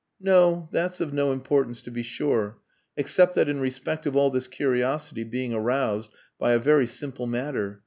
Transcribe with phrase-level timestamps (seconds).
[0.19, 0.67] "No.
[0.71, 2.57] That's of no importance to be sure
[2.97, 7.79] except that in respect of all this curiosity being aroused by a very simple matter....